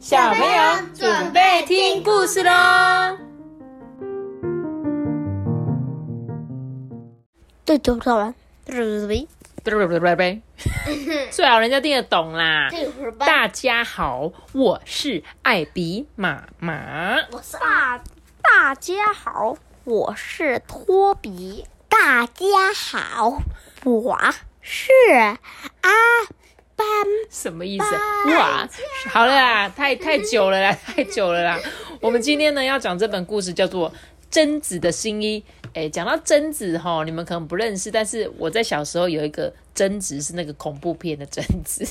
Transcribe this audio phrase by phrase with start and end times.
[0.00, 3.18] 小朋友准备听故事喽。
[7.66, 9.28] 对，对不对？
[9.62, 12.70] 对对对对对， 最好人家听得懂啦。
[13.18, 17.16] 大家好，我是艾比妈妈。
[17.32, 18.02] 我是大
[18.40, 21.66] 大家好，我是托比。
[21.90, 23.42] 大家好，
[23.84, 24.18] 我
[24.62, 25.36] 是阿
[25.82, 26.39] 班。
[27.30, 27.84] 什么意思？
[28.36, 28.68] 哇，
[29.08, 31.58] 好了啦，太太久了啦， 太久了啦。
[32.00, 33.88] 我们今天呢要讲这本故事，叫做
[34.30, 35.40] 《贞子的新衣》。
[35.72, 41.86] 哎，讲到贞子哈，你们可能不认识，但是我在小时候有一个贞子，是那个恐怖片的贞子，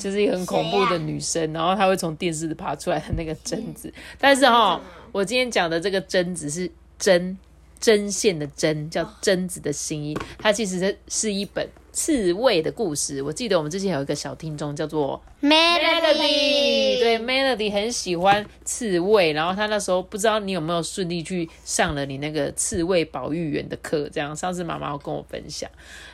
[0.00, 3.92] 就是一个很恐怖的女生，然后她会从电视爬出来的那个贞子。
[4.18, 4.80] 但是哈，
[5.12, 7.36] 我今天讲的这个贞子是针
[7.78, 11.68] 针线的针，叫贞子的新衣，它其实是是一本。
[11.98, 25.68] 刺猬的故事，我记得我们之前有一个小听众叫做 Melody，对 Melody 很喜欢刺猬，然后他那时候不知道你有没有顺利去上了你那个刺猬保育员的课，这样上次妈妈跟我分享。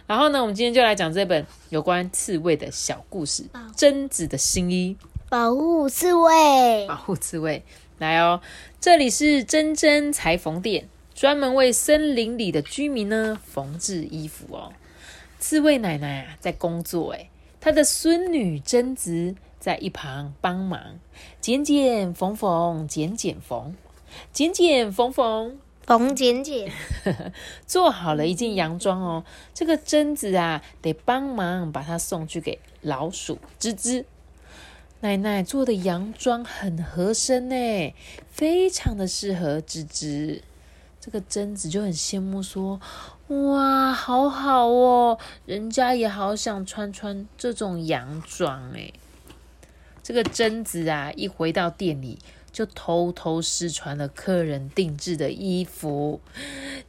[0.06, 3.42] 然后呢，我们今天就来讲这本有关刺猬的小故事，
[3.76, 4.96] 《贞子的新衣》，
[5.28, 7.62] 保护刺猬，保护刺猬。
[7.98, 8.41] 来哦，
[8.80, 14.72] 这里是真真裁缝店，专门为森林里的居民呢缝制衣服哦。
[15.47, 17.28] 刺猬奶奶啊，在工作哎，
[17.61, 20.98] 她的孙女贞子在一旁帮忙
[21.39, 23.75] 剪剪缝缝，剪剪缝，
[24.33, 26.72] 剪剪缝缝，缝剪剪，
[27.69, 29.22] 做好了一件洋装哦。
[29.53, 34.06] 这个贞子啊，得帮忙把它送去给老鼠吱吱。
[35.00, 37.95] 奶奶做的洋装很合身呢，
[38.31, 40.41] 非常的适合吱吱。
[41.05, 42.80] 这个贞子就很羡慕说。
[43.28, 48.91] 哇，好好哦，人家也好想穿穿这种洋装哎。
[50.02, 52.19] 这个贞子啊，一回到店里
[52.52, 56.20] 就偷偷试穿了客人定制的衣服，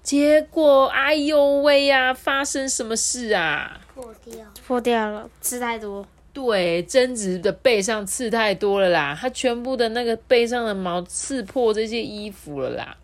[0.01, 3.81] 结果，哎呦喂呀，发生什么事啊？
[3.93, 6.05] 破掉，破掉了，刺太多。
[6.31, 12.97] 对，贞子的背上刺太多了啦，她全部的那个背上的毛刺破这些衣服了啦。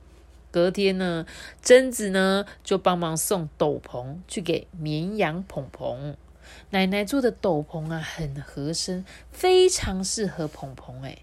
[0.52, 1.26] 隔天呢，
[1.62, 6.16] 贞子呢就帮忙送斗篷去给绵羊蓬蓬。
[6.72, 11.02] 奶奶做的斗篷啊，很合身，非常适合蓬蓬。
[11.02, 11.18] 哎，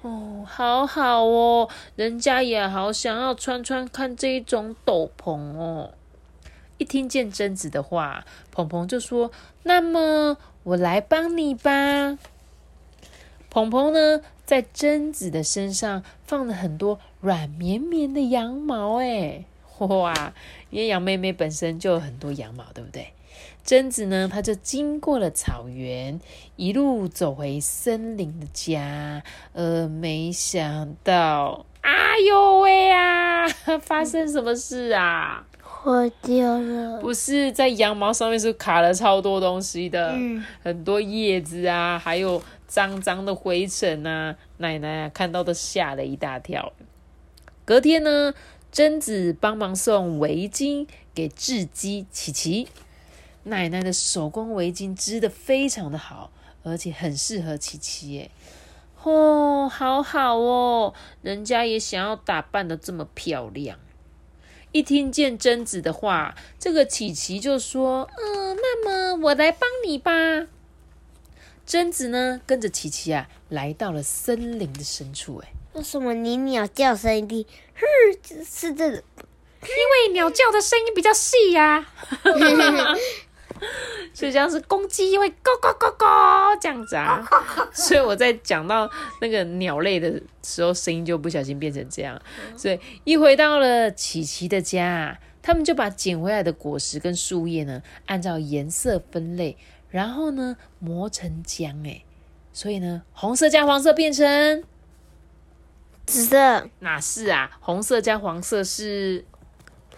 [0.00, 5.92] 哦，好好哦，人家也好想要穿穿看这种斗篷哦。
[6.78, 9.30] 一听见贞子的话，蓬蓬就说
[9.62, 12.18] ：“那么我来帮你吧。”
[13.52, 19.44] 鹏鹏呢，在贞子的身上放了很多软绵绵的羊毛，哎，
[19.76, 20.32] 哇！
[20.70, 23.12] 因为羊妹妹本身就有很多羊毛，对不对？
[23.62, 26.18] 贞子呢，她就经过了草原，
[26.56, 29.22] 一路走回森林的家。
[29.52, 33.46] 呃，没想到，哎呦喂啊！
[33.82, 35.46] 发生什么事啊？
[35.82, 37.00] 破掉了。
[37.00, 40.16] 不是在羊毛上面是卡了超多东西的，
[40.62, 42.42] 很多叶子啊，还有。
[42.72, 44.34] 脏脏的灰尘啊！
[44.56, 46.72] 奶奶啊，看到都吓了一大跳。
[47.66, 48.32] 隔天呢，
[48.70, 52.66] 贞子帮忙送围巾给雉鸡琪琪。
[53.42, 56.30] 奶奶的手工围巾织的非常的好，
[56.62, 58.30] 而且很适合琪琪耶。
[59.02, 63.78] 哦，好好哦，人家也想要打扮的这么漂亮。
[64.72, 70.12] 一听见贞子的话，这个琪琪就说：“嗯，那么我来帮你吧。”
[71.64, 75.42] 贞子呢，跟着琪琪啊，来到了森林的深处。
[75.44, 77.46] 哎，为什么你鸟叫声音
[77.76, 78.96] 是是这个？
[79.62, 81.86] 因为鸟叫的声音比较细呀。
[84.14, 87.22] 所以像是公鸡会咕咕咕咕这样子啊。
[87.72, 88.90] 所以我在讲到
[89.20, 92.20] 那个鸟类的时候，声音就不小心变成这样。
[92.56, 99.56] 所以一回到了琪琪的家，他们就把捡回来的果实跟树叶呢，按照颜色分类。
[99.90, 102.02] 然后呢，磨成浆哎，
[102.50, 104.64] 所以呢，红色加黄色变成
[106.06, 107.50] 紫色，哪是啊？
[107.60, 109.26] 红色加黄色是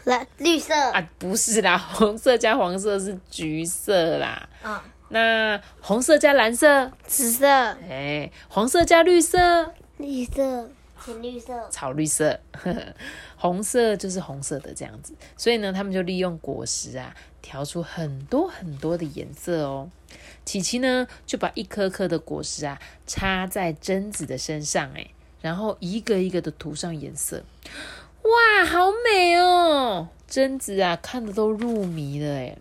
[0.04, 1.08] 蓝绿色啊？
[1.18, 4.48] 不是啦， 红色加黄色是橘色啦。
[4.62, 7.46] 嗯，那红色加蓝色，紫色。
[7.46, 10.70] 哎，黄色加绿色，绿色。
[11.04, 12.40] 浅绿色，草绿色，
[13.36, 19.90] 红色就是红色的这样子，所以呢，他们就利用果实啊，调出很多很多的颜色哦。
[20.46, 25.10] 琪琪呢，就把一颗颗的果实啊，插在榛子的身上，哎，
[25.42, 27.42] 然后一个一个的涂上颜色，
[28.24, 30.08] 哇，好美哦！
[30.26, 32.56] 贞子啊，看的都入迷了，哎。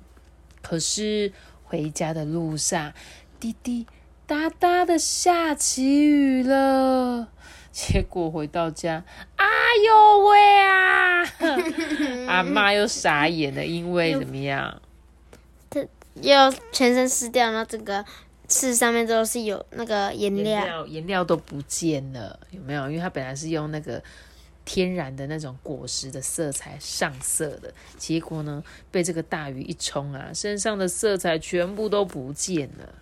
[0.62, 1.32] 可是
[1.64, 2.94] 回家的路上，
[3.40, 3.86] 滴滴
[4.28, 7.30] 答答的下起雨了。
[7.72, 9.04] 结果回到家，
[9.36, 9.48] 哎
[9.86, 11.24] 呦喂啊！
[12.28, 14.82] 阿妈又傻眼了，因为怎么样？
[15.70, 15.84] 他
[16.22, 18.06] 要全身湿掉，然后整个
[18.48, 20.36] 刺上面都是有那个颜。
[20.44, 22.90] 料颜料都不见了，有没有？
[22.90, 24.02] 因为它本来是用那个
[24.66, 32.96] 天然的那种果实的色彩上色的，结果呢，被这个大雨一冲啊，身上的色彩全部都不见了。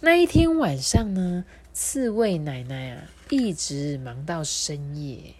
[0.00, 5.34] 那一天晚上呢，刺猬奶奶啊，一直忙到深夜。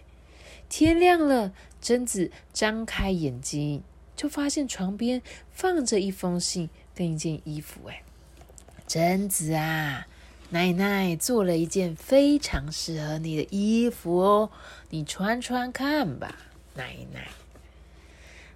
[0.67, 3.83] 天亮了，贞子张开眼睛，
[4.15, 5.21] 就发现床边
[5.51, 7.87] 放着一封信跟一件衣服。
[7.87, 8.01] 哎，
[8.85, 10.07] 贞子啊，
[10.49, 14.49] 奶奶做了一件非常适合你的衣服哦，
[14.91, 16.35] 你穿穿看吧，
[16.75, 17.27] 奶奶。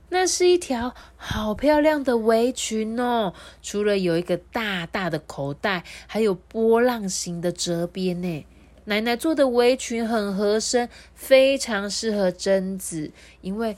[0.08, 8.46] 那是一条好漂亮的围裙哦，除了有一个大大的口袋，还有波浪形的折边呢。
[8.86, 13.12] 奶奶做的围裙很合身，非常适合贞子，
[13.42, 13.76] 因为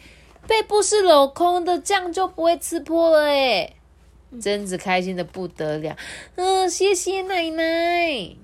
[0.48, 3.76] 背部是镂空的，这样就不会刺破了诶。
[4.42, 5.98] 贞子开心的不得了，
[6.36, 8.36] 嗯，谢谢奶奶。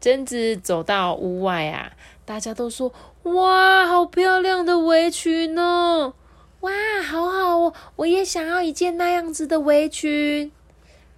[0.00, 1.92] 贞子走到屋外啊，
[2.24, 2.92] 大家都说
[3.24, 6.14] ：“哇，好漂亮的围裙哦！
[6.60, 6.70] 哇，
[7.02, 10.50] 好好哦，我也想要一件那样子的围裙。”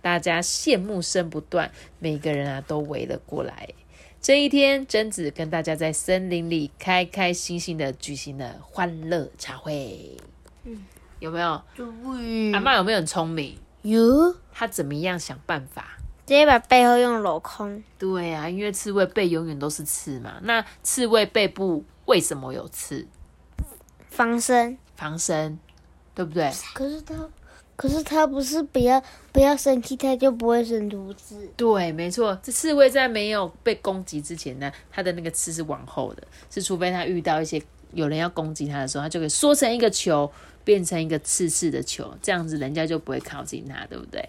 [0.03, 3.69] 大家羡慕声不断，每个人啊都围了过来。
[4.21, 10.17] 这一天，贞子跟大家在森林里开开心心的举行了欢乐茶会。
[10.65, 10.85] 嗯，
[11.21, 11.62] 有没有？
[12.53, 13.56] 阿妈有没有很聪明？
[13.82, 15.99] 有，他怎么样想办法？
[16.25, 17.82] 直接把背后用镂空。
[17.99, 20.34] 对啊，因为刺猬背永远都是刺嘛。
[20.43, 23.06] 那刺猬背部为什么有刺？
[24.08, 24.79] 防身。
[24.94, 25.58] 防身，
[26.14, 26.49] 对不对？
[26.75, 27.14] 可是它，
[27.75, 29.02] 可是它不是不要
[29.32, 31.50] 不要生气，它就不会生毒刺。
[31.56, 32.38] 对，没错。
[32.40, 37.61] 这刺猬在没有被攻击之前呢，它的那个刺是往后的，是除非它遇到一些
[37.93, 40.31] 有人要攻击它的时候，它就可以缩成一个球，
[40.64, 44.29] 变成一个刺刺的球，这样子人家就不会靠近它，对不对？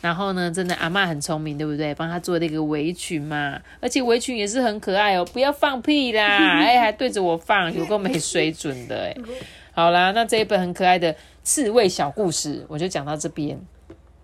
[0.00, 1.94] 然后呢，真的阿嬷很聪明，对不对？
[1.94, 5.24] 帮他做了一个围裙嘛，而且围裙也是很可爱哦。
[5.26, 6.24] 不要放屁啦！
[6.58, 9.16] 哎，还对着我放，有够没水准的哎。
[9.72, 13.60] 好啦，那这一本很可爱的刺猬小故事，我就讲到这边。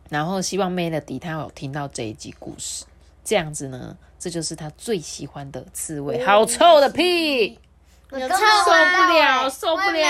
[0.08, 2.86] 然后希望 Melody 她有听到这一集故事，
[3.22, 6.24] 这样子呢，这就是她最喜欢的刺猬。
[6.24, 7.58] 好臭的屁！
[8.12, 10.08] 有受不了，受不了！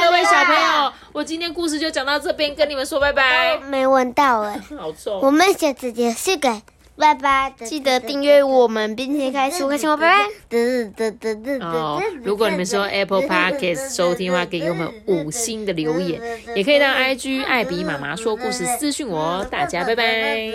[0.00, 3.58] 各位小朋友，我今天故事就讲到这边，跟你们说拜拜。
[3.58, 4.60] 没闻到哎。
[4.78, 5.18] 好臭！
[5.20, 6.60] 我们下次见，是个
[6.98, 7.54] 拜拜。
[7.64, 10.24] 记得订阅我们，并且开始我开心我拜拜。
[11.64, 16.20] 哦，如果你们说 Apple Podcast 收听的话，可以给我们五星的留言，
[16.54, 19.46] 也可以到 IG 艾比妈妈说故事私讯我哦。
[19.50, 20.52] 大家拜拜。